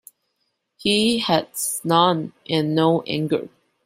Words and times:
He 0.77 1.19
has 1.19 1.79
none, 1.83 2.33
and 2.49 2.73
no 2.73 3.03
anger. 3.03 3.49